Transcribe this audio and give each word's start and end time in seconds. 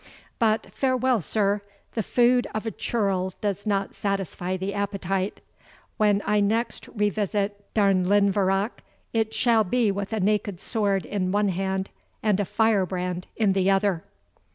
But 0.39 0.65
farewell, 0.73 1.21
sir, 1.21 1.61
the 1.93 2.01
food 2.01 2.47
of 2.55 2.65
a 2.65 2.71
churl 2.71 3.35
does 3.39 3.67
not 3.67 3.93
satisfy 3.93 4.57
the 4.57 4.73
appetite; 4.73 5.41
when 5.97 6.23
I 6.25 6.39
next 6.39 6.87
revisit 6.87 7.71
Darnlinvarach, 7.75 8.81
it 9.13 9.31
shall 9.35 9.63
be 9.63 9.91
with 9.91 10.11
a 10.11 10.19
naked 10.19 10.59
sword 10.59 11.05
in 11.05 11.31
one 11.31 11.49
hand, 11.49 11.91
and 12.23 12.39
a 12.39 12.45
firebrand 12.45 13.27
in 13.35 13.53
the 13.53 13.69
other." 13.69 14.03